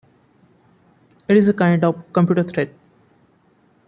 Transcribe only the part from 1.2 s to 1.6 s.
It is a